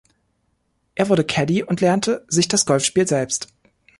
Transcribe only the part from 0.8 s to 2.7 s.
Er wurde Caddie und lernte sich das